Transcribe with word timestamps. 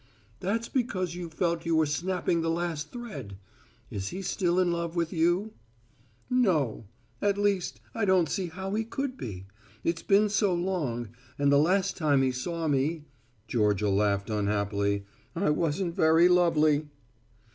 "That's 0.39 0.67
because 0.67 1.13
you 1.13 1.29
felt 1.29 1.63
you 1.63 1.75
were 1.75 1.85
snapping 1.85 2.41
the 2.41 2.49
last 2.49 2.91
thread. 2.91 3.37
Is 3.91 4.07
he 4.07 4.23
still 4.23 4.59
in 4.59 4.71
love 4.71 4.95
with 4.95 5.13
you?" 5.13 5.53
"No. 6.27 6.87
At 7.21 7.37
least 7.37 7.79
I 7.93 8.05
don't 8.05 8.27
see 8.27 8.47
how 8.47 8.73
he 8.73 8.83
could 8.83 9.15
be. 9.15 9.45
It's 9.83 10.01
been 10.01 10.27
so 10.29 10.55
long, 10.55 11.09
and 11.37 11.51
the 11.51 11.59
last 11.59 11.97
time 11.97 12.23
he 12.23 12.31
saw 12.31 12.67
me," 12.67 13.05
Georgia 13.47 13.91
laughed 13.91 14.31
unhappily, 14.31 15.05
"I 15.35 15.51
wasn't 15.51 15.93
very 15.93 16.27
lovely." 16.27 16.85